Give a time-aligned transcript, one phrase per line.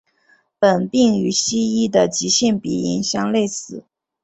[0.57, 3.85] 本病与西医的急性鼻炎相类似。